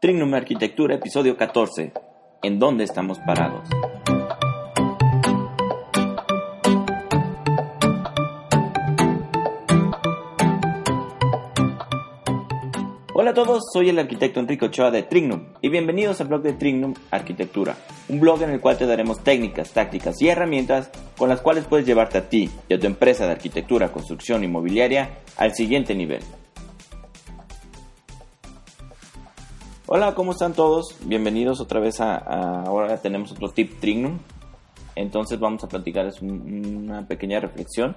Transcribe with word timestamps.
Trignum 0.00 0.32
Arquitectura, 0.32 0.94
episodio 0.94 1.36
14. 1.36 1.92
¿En 2.42 2.58
dónde 2.58 2.84
estamos 2.84 3.18
parados? 3.18 3.68
Hola 13.12 13.32
a 13.32 13.34
todos, 13.34 13.64
soy 13.70 13.90
el 13.90 13.98
arquitecto 13.98 14.40
Enrique 14.40 14.64
Ochoa 14.64 14.90
de 14.90 15.02
Trignum 15.02 15.48
y 15.60 15.68
bienvenidos 15.68 16.18
al 16.22 16.28
blog 16.28 16.40
de 16.40 16.54
Trignum 16.54 16.94
Arquitectura, 17.10 17.76
un 18.08 18.20
blog 18.20 18.42
en 18.42 18.52
el 18.52 18.60
cual 18.60 18.78
te 18.78 18.86
daremos 18.86 19.22
técnicas, 19.22 19.72
tácticas 19.72 20.22
y 20.22 20.28
herramientas 20.28 20.90
con 21.18 21.28
las 21.28 21.42
cuales 21.42 21.66
puedes 21.66 21.84
llevarte 21.84 22.16
a 22.16 22.26
ti 22.30 22.48
y 22.70 22.72
a 22.72 22.80
tu 22.80 22.86
empresa 22.86 23.26
de 23.26 23.32
arquitectura, 23.32 23.92
construcción 23.92 24.44
inmobiliaria 24.44 25.18
al 25.36 25.54
siguiente 25.54 25.94
nivel. 25.94 26.22
Hola, 29.92 30.14
¿cómo 30.14 30.30
están 30.30 30.52
todos? 30.52 30.96
Bienvenidos 31.04 31.60
otra 31.60 31.80
vez 31.80 32.00
a, 32.00 32.14
ahora 32.62 32.98
tenemos 32.98 33.32
otro 33.32 33.48
tip 33.48 33.80
Trignum. 33.80 34.20
Entonces 34.94 35.40
vamos 35.40 35.64
a 35.64 35.68
platicarles 35.68 36.22
una 36.22 37.08
pequeña 37.08 37.40
reflexión. 37.40 37.96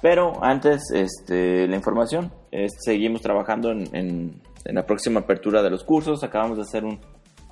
Pero 0.00 0.38
antes, 0.40 0.84
este, 0.94 1.66
la 1.66 1.74
información. 1.74 2.30
seguimos 2.78 3.22
trabajando 3.22 3.72
en, 3.72 4.40
la 4.66 4.86
próxima 4.86 5.18
apertura 5.18 5.64
de 5.64 5.70
los 5.70 5.82
cursos. 5.82 6.22
Acabamos 6.22 6.58
de 6.58 6.62
hacer 6.62 6.84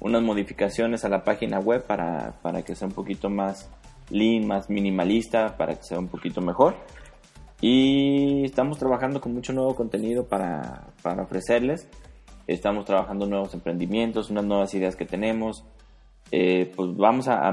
unas 0.00 0.22
modificaciones 0.22 1.04
a 1.04 1.08
la 1.08 1.24
página 1.24 1.58
web 1.58 1.84
para, 1.84 2.62
que 2.64 2.76
sea 2.76 2.86
un 2.86 2.94
poquito 2.94 3.28
más 3.28 3.68
lean, 4.08 4.46
más 4.46 4.70
minimalista, 4.70 5.56
para 5.56 5.74
que 5.74 5.82
sea 5.82 5.98
un 5.98 6.06
poquito 6.06 6.40
mejor. 6.40 6.76
Y 7.60 8.44
estamos 8.44 8.78
trabajando 8.78 9.20
con 9.20 9.34
mucho 9.34 9.52
nuevo 9.52 9.74
contenido 9.74 10.28
para, 10.28 10.92
para 11.02 11.24
ofrecerles 11.24 11.88
estamos 12.46 12.84
trabajando 12.84 13.26
nuevos 13.26 13.54
emprendimientos, 13.54 14.30
unas 14.30 14.44
nuevas 14.44 14.74
ideas 14.74 14.96
que 14.96 15.06
tenemos. 15.06 15.64
Eh, 16.30 16.72
pues 16.74 16.96
vamos 16.96 17.28
a, 17.28 17.52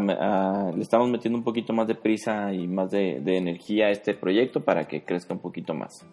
le 0.75 0.81
estamos 0.81 1.09
metiendo 1.09 1.37
un 1.37 1.43
poquito 1.43 1.73
más 1.73 1.87
de 1.87 1.95
prisa 1.95 2.53
y 2.53 2.67
más 2.67 2.89
de, 2.89 3.21
energía 3.25 3.87
a 3.87 3.91
este 3.91 4.13
proyecto 4.13 4.61
para 4.61 4.87
que 4.87 5.03
crezca 5.03 5.33
un 5.33 5.39
poquito 5.39 5.73
más. 5.73 6.05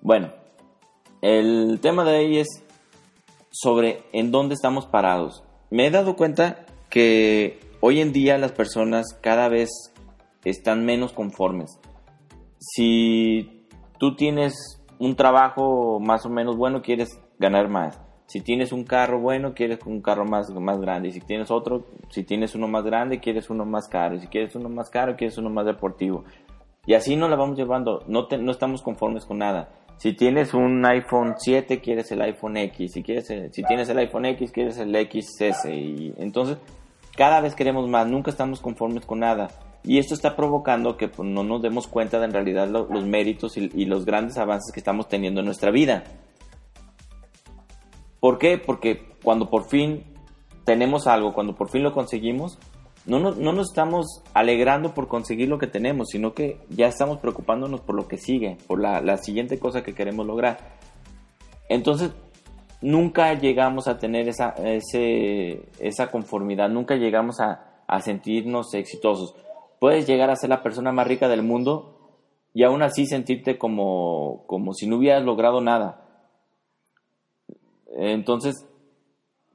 Bueno, 0.00 0.32
el 1.20 1.78
tema 1.80 2.04
de 2.04 2.18
hoy 2.18 2.38
es 2.38 2.64
sobre 3.50 4.02
en 4.12 4.32
dónde 4.32 4.54
estamos 4.54 4.86
parados. 4.86 5.44
Me 5.70 5.86
he 5.86 5.90
dado 5.90 6.16
cuenta 6.16 6.66
que 6.90 7.60
hoy 7.80 8.00
en 8.00 8.12
día 8.12 8.38
las 8.38 8.52
personas 8.52 9.06
cada 9.20 9.48
vez 9.48 9.70
están 10.44 10.84
menos 10.84 11.12
conformes. 11.12 11.78
Si 12.58 13.66
tú 13.98 14.16
tienes 14.16 14.81
un 15.02 15.16
trabajo 15.16 15.98
más 15.98 16.24
o 16.26 16.30
menos 16.30 16.56
bueno, 16.56 16.80
quieres 16.80 17.20
ganar 17.40 17.68
más. 17.68 18.00
Si 18.26 18.40
tienes 18.40 18.70
un 18.70 18.84
carro 18.84 19.18
bueno, 19.20 19.52
quieres 19.52 19.80
un 19.84 20.00
carro 20.00 20.24
más, 20.24 20.48
más 20.50 20.80
grande. 20.80 21.10
Si 21.10 21.20
tienes 21.20 21.50
otro, 21.50 21.86
si 22.08 22.22
tienes 22.22 22.54
uno 22.54 22.68
más 22.68 22.84
grande, 22.84 23.18
quieres 23.18 23.50
uno 23.50 23.64
más 23.64 23.88
caro. 23.88 24.14
Y 24.14 24.20
si 24.20 24.28
quieres 24.28 24.54
uno 24.54 24.68
más 24.68 24.90
caro, 24.90 25.16
quieres 25.16 25.36
uno 25.38 25.50
más 25.50 25.66
deportivo. 25.66 26.22
Y 26.86 26.94
así 26.94 27.16
nos 27.16 27.30
la 27.30 27.34
vamos 27.34 27.58
llevando. 27.58 28.04
No, 28.06 28.28
no 28.38 28.52
estamos 28.52 28.80
conformes 28.80 29.26
con 29.26 29.38
nada. 29.38 29.70
Si 29.96 30.12
tienes 30.12 30.54
un 30.54 30.86
iPhone 30.86 31.34
7, 31.36 31.80
quieres 31.80 32.12
el 32.12 32.22
iPhone 32.22 32.56
X. 32.56 32.92
Si, 32.92 33.02
quieres 33.02 33.26
si 33.26 33.62
tienes 33.64 33.88
el 33.88 33.98
iPhone 33.98 34.26
X, 34.26 34.52
quieres 34.52 34.78
el 34.78 34.94
XS. 34.94 35.64
Y 35.66 36.14
entonces, 36.18 36.58
cada 37.16 37.40
vez 37.40 37.56
queremos 37.56 37.88
más. 37.88 38.06
Nunca 38.06 38.30
estamos 38.30 38.60
conformes 38.60 39.04
con 39.04 39.18
nada. 39.18 39.48
Y 39.84 39.98
esto 39.98 40.14
está 40.14 40.36
provocando 40.36 40.96
que 40.96 41.08
pues, 41.08 41.28
no 41.28 41.42
nos 41.42 41.60
demos 41.60 41.88
cuenta 41.88 42.18
de 42.18 42.26
en 42.26 42.32
realidad 42.32 42.68
los 42.68 43.04
méritos 43.04 43.56
y, 43.56 43.84
los 43.84 44.04
grandes 44.04 44.38
avances 44.38 44.72
que 44.72 44.80
estamos 44.80 45.08
teniendo 45.08 45.40
en 45.40 45.46
nuestra 45.46 45.70
vida. 45.70 46.04
¿Por 48.20 48.38
qué? 48.38 48.58
Porque 48.58 49.16
cuando 49.24 49.50
por 49.50 49.68
fin 49.68 50.04
tenemos 50.64 51.08
algo, 51.08 51.32
cuando 51.32 51.56
por 51.56 51.68
fin 51.68 51.82
lo 51.82 51.92
conseguimos, 51.92 52.58
no 53.04 53.18
nos, 53.18 53.36
no 53.38 53.52
nos 53.52 53.70
estamos 53.70 54.22
alegrando 54.32 54.94
por 54.94 55.08
conseguir 55.08 55.48
lo 55.48 55.58
que 55.58 55.66
tenemos, 55.66 56.10
sino 56.10 56.32
que 56.32 56.60
ya 56.68 56.86
estamos 56.86 57.18
preocupándonos 57.18 57.80
por 57.80 57.96
lo 57.96 58.06
que 58.06 58.18
sigue, 58.18 58.58
por 58.68 58.80
la, 58.80 59.00
la 59.00 59.16
siguiente 59.16 59.58
cosa 59.58 59.82
que 59.82 59.94
queremos 59.94 60.24
lograr. 60.24 60.58
Entonces, 61.68 62.12
nunca 62.80 63.34
llegamos 63.34 63.88
a 63.88 63.98
tener 63.98 64.28
esa, 64.28 64.54
esa 65.80 66.10
conformidad, 66.12 66.68
nunca 66.68 66.94
llegamos 66.94 67.40
a, 67.40 67.82
a 67.88 68.00
sentirnos 68.00 68.72
exitosos 68.74 69.34
puedes 69.82 70.06
llegar 70.06 70.30
a 70.30 70.36
ser 70.36 70.48
la 70.48 70.62
persona 70.62 70.92
más 70.92 71.08
rica 71.08 71.26
del 71.26 71.42
mundo 71.42 72.20
y 72.54 72.62
aún 72.62 72.82
así 72.82 73.04
sentirte 73.04 73.58
como, 73.58 74.44
como 74.46 74.74
si 74.74 74.86
no 74.86 74.98
hubieras 74.98 75.24
logrado 75.24 75.60
nada. 75.60 76.06
Entonces, 77.96 78.64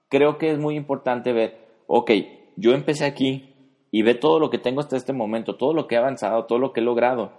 creo 0.10 0.38
que 0.38 0.52
es 0.52 0.60
muy 0.60 0.76
importante 0.76 1.32
ver, 1.32 1.70
ok, 1.88 2.12
yo 2.58 2.74
empecé 2.74 3.06
aquí 3.06 3.56
y 3.90 4.02
ve 4.02 4.16
todo 4.16 4.38
lo 4.38 4.50
que 4.50 4.58
tengo 4.58 4.82
hasta 4.82 4.98
este 4.98 5.14
momento, 5.14 5.56
todo 5.56 5.74
lo 5.74 5.88
que 5.88 5.96
he 5.96 5.98
avanzado, 5.98 6.44
todo 6.44 6.60
lo 6.60 6.74
que 6.74 6.82
he 6.82 6.84
logrado. 6.84 7.32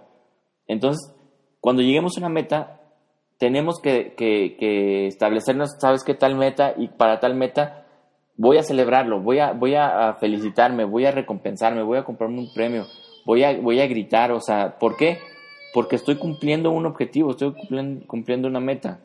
Entonces, 0.65 1.15
cuando 1.61 1.83
lleguemos 1.83 2.17
a 2.17 2.21
una 2.21 2.29
meta, 2.29 2.81
tenemos 3.37 3.79
que, 3.79 4.15
que 4.15 5.05
establecernos, 5.05 5.75
¿sabes 5.79 6.03
qué 6.03 6.15
tal 6.15 6.33
meta? 6.33 6.73
Y 6.75 6.87
para 6.87 7.19
tal 7.19 7.35
meta 7.35 7.85
voy 8.39 8.57
a 8.57 8.63
celebrarlo, 8.63 9.19
voy 9.19 9.39
a, 9.39 9.51
voy 9.51 9.75
a 9.75 10.15
felicitarme, 10.17 10.85
voy 10.85 11.05
a 11.05 11.11
recompensarme, 11.11 11.83
voy 11.83 11.97
a 11.97 12.05
comprarme 12.05 12.39
un 12.39 12.53
premio, 12.53 12.85
voy 13.25 13.43
a, 13.43 13.59
voy 13.59 13.81
a 13.81 13.87
gritar, 13.87 14.31
o 14.31 14.39
sea, 14.39 14.79
¿por 14.79 14.95
qué? 14.95 15.19
Porque 15.73 15.97
estoy 15.97 16.15
cumpliendo 16.15 16.71
un 16.71 16.85
objetivo, 16.85 17.31
estoy 17.31 17.53
cumpliendo, 18.07 18.47
una 18.47 18.61
meta. 18.61 19.01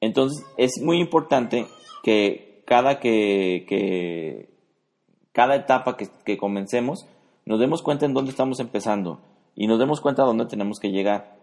Entonces 0.00 0.46
es 0.56 0.80
muy 0.80 1.00
importante 1.00 1.66
que 2.04 2.62
cada 2.66 3.00
que, 3.00 3.66
que 3.68 4.48
cada 5.32 5.56
etapa 5.56 5.96
que, 5.96 6.06
que 6.24 6.38
comencemos 6.38 7.08
nos 7.46 7.58
demos 7.58 7.82
cuenta 7.82 8.06
en 8.06 8.14
dónde 8.14 8.30
estamos 8.30 8.60
empezando 8.60 9.20
y 9.56 9.66
nos 9.66 9.80
demos 9.80 10.00
cuenta 10.00 10.22
a 10.22 10.26
dónde 10.26 10.46
tenemos 10.46 10.78
que 10.78 10.92
llegar. 10.92 11.35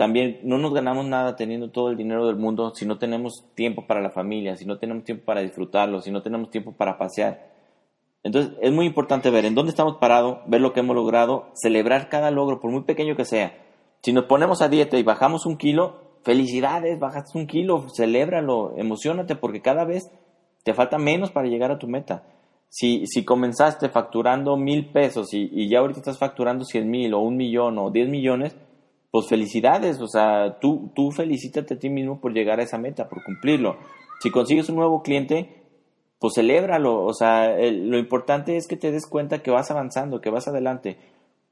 También 0.00 0.40
no 0.44 0.56
nos 0.56 0.72
ganamos 0.72 1.04
nada 1.04 1.36
teniendo 1.36 1.72
todo 1.72 1.90
el 1.90 1.98
dinero 1.98 2.26
del 2.26 2.36
mundo 2.36 2.72
si 2.74 2.86
no 2.86 2.96
tenemos 2.96 3.44
tiempo 3.54 3.86
para 3.86 4.00
la 4.00 4.08
familia, 4.08 4.56
si 4.56 4.64
no 4.64 4.78
tenemos 4.78 5.04
tiempo 5.04 5.26
para 5.26 5.42
disfrutarlo, 5.42 6.00
si 6.00 6.10
no 6.10 6.22
tenemos 6.22 6.48
tiempo 6.48 6.72
para 6.72 6.96
pasear. 6.96 7.50
Entonces 8.22 8.54
es 8.62 8.72
muy 8.72 8.86
importante 8.86 9.28
ver 9.28 9.44
en 9.44 9.54
dónde 9.54 9.68
estamos 9.68 9.98
parados, 9.98 10.38
ver 10.46 10.62
lo 10.62 10.72
que 10.72 10.80
hemos 10.80 10.96
logrado, 10.96 11.50
celebrar 11.52 12.08
cada 12.08 12.30
logro, 12.30 12.60
por 12.60 12.70
muy 12.70 12.84
pequeño 12.84 13.14
que 13.14 13.26
sea. 13.26 13.52
Si 14.02 14.14
nos 14.14 14.24
ponemos 14.24 14.62
a 14.62 14.70
dieta 14.70 14.96
y 14.96 15.02
bajamos 15.02 15.44
un 15.44 15.58
kilo, 15.58 16.00
felicidades, 16.22 16.98
bajaste 16.98 17.36
un 17.36 17.46
kilo, 17.46 17.84
celébralo, 17.94 18.72
emocionate 18.78 19.36
porque 19.36 19.60
cada 19.60 19.84
vez 19.84 20.10
te 20.64 20.72
falta 20.72 20.96
menos 20.96 21.30
para 21.30 21.48
llegar 21.48 21.72
a 21.72 21.78
tu 21.78 21.88
meta. 21.88 22.24
Si, 22.70 23.06
si 23.06 23.22
comenzaste 23.22 23.90
facturando 23.90 24.56
mil 24.56 24.92
pesos 24.92 25.34
y, 25.34 25.50
y 25.52 25.68
ya 25.68 25.80
ahorita 25.80 26.00
estás 26.00 26.16
facturando 26.18 26.64
cien 26.64 26.88
mil 26.88 27.12
o 27.12 27.18
un 27.18 27.36
millón 27.36 27.76
o 27.76 27.90
diez 27.90 28.08
millones, 28.08 28.56
pues 29.10 29.28
felicidades, 29.28 30.00
o 30.00 30.06
sea, 30.06 30.58
tú, 30.60 30.92
tú 30.94 31.10
felicítate 31.10 31.74
a 31.74 31.78
ti 31.78 31.90
mismo 31.90 32.20
por 32.20 32.32
llegar 32.32 32.60
a 32.60 32.62
esa 32.62 32.78
meta, 32.78 33.08
por 33.08 33.24
cumplirlo. 33.24 33.76
Si 34.20 34.30
consigues 34.30 34.68
un 34.68 34.76
nuevo 34.76 35.02
cliente, 35.02 35.64
pues 36.20 36.34
celébralo, 36.34 37.04
o 37.04 37.12
sea, 37.12 37.56
lo 37.58 37.98
importante 37.98 38.56
es 38.56 38.68
que 38.68 38.76
te 38.76 38.92
des 38.92 39.06
cuenta 39.06 39.42
que 39.42 39.50
vas 39.50 39.70
avanzando, 39.70 40.20
que 40.20 40.30
vas 40.30 40.46
adelante, 40.46 40.98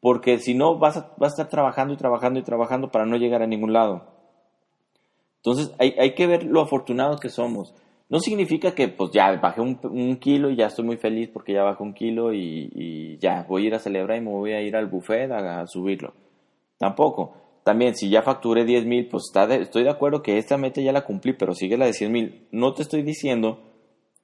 porque 0.00 0.38
si 0.38 0.54
no 0.54 0.78
vas 0.78 0.98
a, 0.98 1.14
vas 1.16 1.32
a 1.32 1.42
estar 1.42 1.48
trabajando 1.48 1.94
y 1.94 1.96
trabajando 1.96 2.38
y 2.38 2.44
trabajando 2.44 2.90
para 2.90 3.06
no 3.06 3.16
llegar 3.16 3.42
a 3.42 3.48
ningún 3.48 3.72
lado. 3.72 4.06
Entonces 5.36 5.74
hay, 5.78 5.94
hay 5.98 6.14
que 6.14 6.26
ver 6.26 6.44
lo 6.44 6.60
afortunados 6.60 7.20
que 7.20 7.28
somos. 7.28 7.74
No 8.08 8.20
significa 8.20 8.74
que 8.74 8.88
pues 8.88 9.10
ya 9.12 9.32
bajé 9.36 9.60
un, 9.60 10.16
kilo 10.16 10.50
y 10.50 10.56
ya 10.56 10.66
estoy 10.66 10.84
muy 10.84 10.96
feliz 10.96 11.28
porque 11.30 11.52
ya 11.52 11.62
bajé 11.62 11.82
un 11.82 11.92
kilo 11.92 12.32
y, 12.32 12.70
y, 12.72 13.18
ya 13.18 13.44
voy 13.48 13.64
a 13.64 13.66
ir 13.66 13.74
a 13.74 13.78
celebrar 13.78 14.16
y 14.16 14.22
me 14.22 14.30
voy 14.30 14.52
a 14.52 14.62
ir 14.62 14.76
al 14.76 14.86
buffet 14.86 15.30
a 15.30 15.66
subirlo. 15.66 16.14
Tampoco 16.78 17.47
también, 17.68 17.94
si 17.94 18.08
ya 18.08 18.22
facturé 18.22 18.64
10 18.64 18.86
mil, 18.86 19.08
pues 19.08 19.24
estoy 19.50 19.84
de 19.84 19.90
acuerdo 19.90 20.22
que 20.22 20.38
esta 20.38 20.56
meta 20.56 20.80
ya 20.80 20.90
la 20.90 21.04
cumplí, 21.04 21.34
pero 21.34 21.52
sigue 21.52 21.76
la 21.76 21.84
de 21.84 21.92
100 21.92 22.10
mil. 22.10 22.48
No 22.50 22.72
te 22.72 22.80
estoy 22.80 23.02
diciendo 23.02 23.60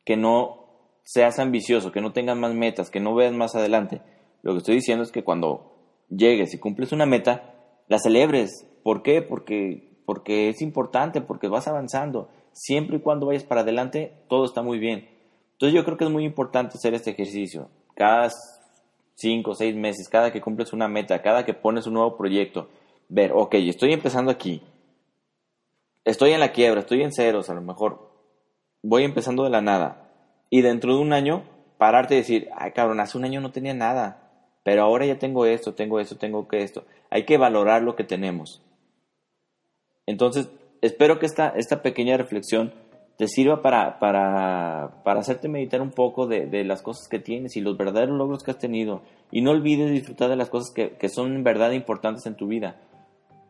que 0.02 0.17
no 0.17 0.96
seas 1.02 1.38
ambicioso, 1.38 1.93
que 1.93 2.00
no 2.00 2.14
tengas 2.14 2.38
más 2.38 2.55
metas, 2.55 2.88
que 2.88 3.00
no 3.00 3.14
veas 3.14 3.35
más 3.35 3.55
adelante. 3.55 4.00
Lo 4.41 4.52
que 4.52 4.58
estoy 4.61 4.76
diciendo 4.76 5.05
es 5.05 5.12
que 5.12 5.25
cuando 5.25 5.76
llegues 6.08 6.55
y 6.55 6.58
cumples 6.58 6.93
una 6.93 7.05
meta, 7.05 7.55
la 7.87 7.99
celebres. 7.99 8.67
¿Por 8.82 9.02
qué? 9.02 9.20
Porque, 9.20 10.00
porque 10.06 10.49
es 10.49 10.62
importante, 10.62 11.20
porque 11.20 11.49
vas 11.49 11.69
avanzando. 11.69 12.31
Siempre 12.52 12.96
y 12.96 13.00
cuando 13.00 13.26
vayas 13.26 13.44
para 13.44 13.61
adelante, 13.61 14.14
todo 14.26 14.46
está 14.46 14.62
muy 14.62 14.79
bien. 14.79 15.06
Entonces 15.52 15.75
yo 15.75 15.85
creo 15.85 15.99
que 15.99 16.05
es 16.05 16.11
muy 16.11 16.25
importante 16.25 16.79
hacer 16.79 16.94
este 16.94 17.11
ejercicio. 17.11 17.69
Cada 17.94 18.31
cinco 19.17 19.50
o 19.50 19.55
seis 19.55 19.76
meses, 19.76 20.08
cada 20.08 20.32
que 20.32 20.41
cumples 20.41 20.73
una 20.73 20.88
meta, 20.88 21.20
cada 21.20 21.44
que 21.44 21.52
pones 21.52 21.87
un 21.87 21.93
nuevo 21.93 22.17
proyecto, 22.17 22.70
ver, 23.09 23.33
ok, 23.35 23.55
estoy 23.55 23.93
empezando 23.93 24.31
aquí, 24.31 24.62
estoy 26.05 26.33
en 26.33 26.41
la 26.41 26.53
quiebra, 26.53 26.81
estoy 26.81 27.03
en 27.03 27.12
ceros, 27.12 27.51
a 27.51 27.55
lo 27.55 27.61
mejor 27.61 28.11
voy 28.83 29.05
empezando 29.05 29.45
de 29.45 29.51
la 29.51 29.61
nada, 29.61 30.11
y 30.51 30.62
dentro 30.62 30.95
de 30.95 31.01
un 31.01 31.12
año 31.12 31.45
pararte 31.79 32.15
y 32.15 32.19
decir, 32.19 32.49
ay 32.56 32.73
cabrón, 32.73 33.01
hace 33.01 33.19
un 33.19 33.25
año 33.25 33.41
no 33.41 33.53
tenía 33.53 33.75
nada, 33.75 34.25
pero 34.65 34.83
ahora 34.83 35.06
ya 35.06 35.19
tengo 35.19 35.47
esto, 35.47 35.75
tengo 35.75 36.01
esto, 36.01 36.17
tengo 36.17 36.49
que 36.49 36.62
esto. 36.62 36.85
Hay 37.11 37.25
que 37.25 37.37
valorar 37.37 37.83
lo 37.83 37.95
que 37.95 38.03
tenemos. 38.03 38.62
Entonces, 40.06 40.49
espero 40.81 41.19
que 41.19 41.27
esta, 41.27 41.51
esta 41.51 41.83
pequeña 41.83 42.17
reflexión 42.17 42.73
te 43.19 43.29
sirva 43.29 43.62
para, 43.62 43.99
para, 43.99 45.03
para 45.05 45.21
hacerte 45.21 45.49
meditar 45.49 45.81
un 45.83 45.91
poco 45.91 46.27
de, 46.27 46.47
de, 46.47 46.65
las 46.65 46.83
cosas 46.83 47.09
que 47.09 47.21
tienes 47.21 47.56
y 47.56 47.61
los 47.61 47.77
verdaderos 47.77 48.17
logros 48.17 48.43
que 48.43 48.51
has 48.51 48.59
tenido. 48.59 49.03
Y 49.31 49.43
no 49.43 49.51
olvides 49.51 49.91
disfrutar 49.91 50.31
de 50.31 50.37
las 50.37 50.49
cosas 50.49 50.73
que, 50.75 50.93
que 50.97 51.09
son 51.09 51.35
en 51.35 51.45
verdad 51.45 51.73
importantes 51.73 52.27
en 52.27 52.35
tu 52.35 52.47
vida. 52.47 52.81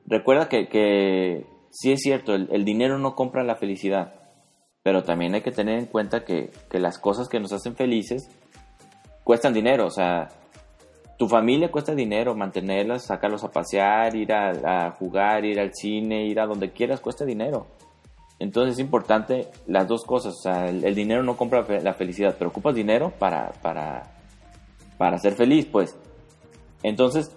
Recuerda 0.07 0.49
que, 0.49 0.69
que 0.69 1.47
sí 1.71 1.93
es 1.93 2.01
cierto, 2.01 2.35
el, 2.35 2.49
el, 2.53 2.65
dinero 2.65 2.99
no 2.99 3.15
compra 3.15 3.43
la 3.43 3.57
felicidad, 3.57 4.15
pero 4.83 5.03
también 5.03 5.35
hay 5.35 5.41
que 5.41 5.51
tener 5.51 5.79
en 5.79 5.87
cuenta 5.87 6.25
que, 6.25 6.51
que 6.71 6.79
las 6.79 6.99
cosas 6.99 7.29
que 7.29 7.41
nos 7.41 7.53
hacen 7.53 7.75
felices 7.75 8.29
cuestan 9.25 9.55
dinero. 9.55 9.87
O 9.87 9.91
sea, 9.91 10.29
tu 11.19 11.29
familia 11.29 11.71
cuesta 11.71 11.95
dinero, 11.95 12.35
mantenerlas, 12.35 13.07
sacarlos 13.07 13.45
a 13.45 13.51
pasear, 13.51 14.15
ir 14.15 14.33
a, 14.33 14.91
jugar, 14.93 15.45
ir 15.45 15.59
al 15.61 15.73
cine, 15.73 16.27
ir 16.27 16.41
a 16.41 16.47
donde 16.47 16.73
quieras, 16.73 17.01
cuesta 17.01 17.25
dinero. 17.25 17.67
Entonces 18.39 18.75
es 18.75 18.81
importante 18.81 19.49
las 19.67 19.89
dos 19.89 20.05
cosas. 20.05 20.35
O 20.35 20.43
sea, 20.43 20.69
el, 20.69 20.95
dinero 20.95 21.23
no 21.23 21.37
compra 21.37 21.65
la 21.81 21.95
felicidad, 21.95 22.35
pero 22.39 22.51
ocupas 22.51 22.75
dinero 22.75 23.13
para, 23.19 23.53
para, 23.63 24.03
para 24.99 25.19
ser 25.19 25.35
feliz, 25.35 25.67
pues. 25.67 25.97
Entonces, 26.83 27.35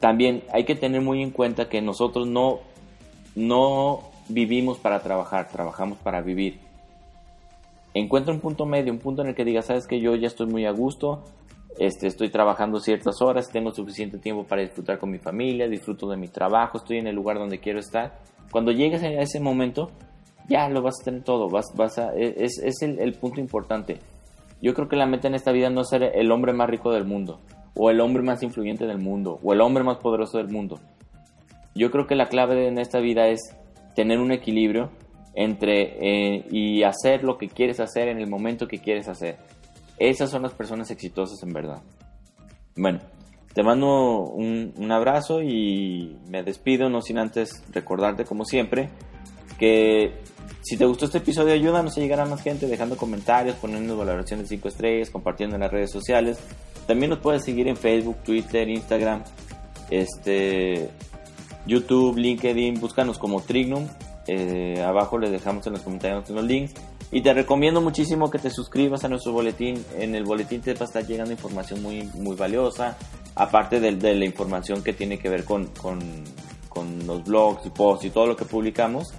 también 0.00 0.42
hay 0.52 0.64
que 0.64 0.74
tener 0.74 1.00
muy 1.02 1.22
en 1.22 1.30
cuenta 1.30 1.68
que 1.68 1.80
nosotros 1.80 2.26
no, 2.26 2.60
no 3.34 4.00
vivimos 4.28 4.78
para 4.78 5.00
trabajar, 5.00 5.48
trabajamos 5.48 5.98
para 5.98 6.20
vivir. 6.20 6.58
Encuentra 7.94 8.32
un 8.32 8.40
punto 8.40 8.66
medio, 8.66 8.92
un 8.92 8.98
punto 8.98 9.22
en 9.22 9.28
el 9.28 9.34
que 9.34 9.44
digas, 9.44 9.66
sabes 9.66 9.86
que 9.86 10.00
yo 10.00 10.14
ya 10.16 10.26
estoy 10.26 10.46
muy 10.46 10.64
a 10.64 10.70
gusto, 10.70 11.22
este, 11.78 12.06
estoy 12.06 12.30
trabajando 12.30 12.80
ciertas 12.80 13.20
horas, 13.22 13.50
tengo 13.50 13.72
suficiente 13.72 14.18
tiempo 14.18 14.44
para 14.44 14.62
disfrutar 14.62 14.98
con 14.98 15.10
mi 15.10 15.18
familia, 15.18 15.68
disfruto 15.68 16.08
de 16.08 16.16
mi 16.16 16.28
trabajo, 16.28 16.78
estoy 16.78 16.98
en 16.98 17.06
el 17.06 17.14
lugar 17.14 17.38
donde 17.38 17.58
quiero 17.58 17.78
estar 17.78 18.18
cuando 18.50 18.72
llegues 18.72 19.02
a 19.02 19.08
ese 19.08 19.40
momento, 19.40 19.90
ya 20.48 20.68
lo 20.68 20.82
vas 20.82 21.00
a 21.00 21.04
tener 21.04 21.22
todo, 21.22 21.48
vas, 21.48 21.66
vas 21.76 21.98
e, 21.98 22.34
es, 22.38 22.58
es 22.58 22.82
el, 22.82 22.98
el, 22.98 23.14
punto 23.14 23.40
importante. 23.40 23.98
Yo 24.60 24.74
creo 24.74 24.88
que 24.88 24.96
la 24.96 25.06
meta 25.06 25.28
en 25.28 25.34
esta 25.34 25.52
vida 25.52 25.70
no 25.70 25.82
es 25.82 25.88
ser 25.88 26.02
el 26.02 26.30
hombre 26.32 26.52
más 26.52 26.68
rico 26.68 26.92
del 26.92 27.04
mundo, 27.04 27.38
o 27.74 27.90
el 27.90 28.00
hombre 28.00 28.22
más 28.22 28.42
influyente 28.42 28.86
del 28.86 28.98
mundo, 28.98 29.38
o 29.42 29.52
el 29.52 29.60
hombre 29.60 29.84
más 29.84 29.98
poderoso 29.98 30.38
del 30.38 30.48
mundo. 30.48 30.80
Yo 31.74 31.90
creo 31.90 32.06
que 32.06 32.16
la 32.16 32.28
clave 32.28 32.66
en 32.66 32.78
esta 32.78 33.00
vida 33.00 33.28
es 33.28 33.56
tener 33.94 34.18
un 34.18 34.32
equilibrio 34.32 34.90
entre 35.34 35.96
eh, 36.00 36.46
y 36.50 36.82
hacer 36.82 37.22
lo 37.22 37.38
que 37.38 37.48
quieres 37.48 37.80
hacer 37.80 38.08
en 38.08 38.18
el 38.18 38.28
momento 38.28 38.66
que 38.66 38.78
quieres 38.78 39.08
hacer. 39.08 39.38
Esas 39.98 40.30
son 40.30 40.42
las 40.42 40.54
personas 40.54 40.90
exitosas 40.90 41.42
en 41.42 41.52
verdad. 41.52 41.82
Bueno, 42.76 43.00
te 43.54 43.62
mando 43.62 44.20
un, 44.20 44.72
un, 44.76 44.92
abrazo 44.92 45.42
y 45.42 46.16
me 46.28 46.42
despido, 46.42 46.88
no 46.88 47.02
sin 47.02 47.18
antes 47.18 47.62
recordarte, 47.72 48.24
como 48.24 48.44
siempre, 48.44 48.88
que 49.58 50.14
si 50.62 50.76
te 50.76 50.84
gustó 50.84 51.06
este 51.06 51.18
episodio, 51.18 51.54
ayúdanos 51.54 51.96
a 51.96 52.00
llegar 52.00 52.20
a 52.20 52.26
más 52.26 52.42
gente 52.42 52.66
dejando 52.66 52.96
comentarios, 52.96 53.56
poniendo 53.56 53.96
valoraciones 53.96 54.48
de 54.48 54.56
5 54.56 54.68
estrellas, 54.68 55.10
compartiendo 55.10 55.56
en 55.56 55.62
las 55.62 55.70
redes 55.70 55.90
sociales. 55.90 56.38
También 56.86 57.10
nos 57.10 57.20
puedes 57.20 57.44
seguir 57.44 57.68
en 57.68 57.76
Facebook, 57.76 58.16
Twitter, 58.24 58.68
Instagram, 58.68 59.22
este, 59.90 60.90
YouTube, 61.66 62.16
LinkedIn, 62.16 62.80
búscanos 62.80 63.18
como 63.18 63.42
Trignum. 63.42 63.86
Eh, 64.26 64.82
abajo 64.82 65.18
les 65.18 65.30
dejamos 65.30 65.66
en 65.66 65.72
los 65.72 65.82
comentarios 65.82 66.28
los 66.30 66.44
links. 66.44 66.74
Y 67.12 67.22
te 67.22 67.34
recomiendo 67.34 67.80
muchísimo 67.80 68.30
que 68.30 68.38
te 68.38 68.50
suscribas 68.50 69.02
a 69.04 69.08
nuestro 69.08 69.32
boletín. 69.32 69.84
En 69.98 70.14
el 70.14 70.24
boletín 70.24 70.60
te 70.60 70.74
va 70.74 70.82
a 70.82 70.84
estar 70.84 71.04
llegando 71.04 71.32
información 71.32 71.82
muy, 71.82 72.04
muy 72.14 72.36
valiosa 72.36 72.96
aparte 73.34 73.80
de, 73.80 74.14
la 74.14 74.24
información 74.24 74.82
que 74.82 74.92
tiene 74.92 75.18
que 75.18 75.28
ver 75.28 75.44
con, 75.44 75.66
con, 75.68 75.98
con, 76.68 77.06
los 77.06 77.24
blogs 77.24 77.66
y 77.66 77.70
posts 77.70 78.06
y 78.06 78.10
todo 78.10 78.26
lo 78.26 78.36
que 78.36 78.44
publicamos, 78.44 79.14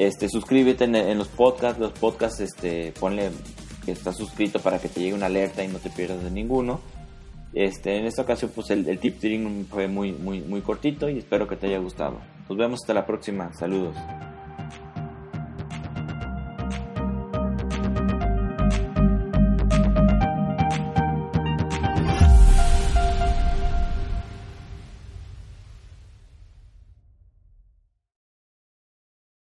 este, 0.00 0.30
suscríbete 0.30 0.84
en, 0.84 1.18
los 1.18 1.28
podcasts, 1.28 1.78
los 1.78 1.92
podcasts, 1.92 2.40
este, 2.40 2.90
ponle 2.98 3.30
que 3.84 3.92
estás 3.92 4.16
suscrito 4.16 4.58
para 4.58 4.78
que 4.78 4.88
te 4.88 5.00
llegue 5.00 5.12
una 5.12 5.26
alerta 5.26 5.62
y 5.62 5.68
no 5.68 5.78
te 5.78 5.90
pierdas 5.90 6.24
de 6.24 6.30
ninguno. 6.30 6.80
Este, 7.52 7.98
en 7.98 8.06
esta 8.06 8.22
ocasión, 8.22 8.50
pues 8.54 8.70
el, 8.70 8.98
tip 8.98 9.20
fue 9.68 9.88
muy, 9.88 10.12
muy, 10.12 10.40
muy 10.40 10.62
cortito 10.62 11.10
y 11.10 11.18
espero 11.18 11.46
que 11.46 11.56
te 11.56 11.66
haya 11.66 11.78
gustado. 11.78 12.18
Nos 12.48 12.56
vemos 12.56 12.80
hasta 12.82 12.94
la 12.94 13.04
próxima. 13.04 13.52
Saludos. 13.52 13.94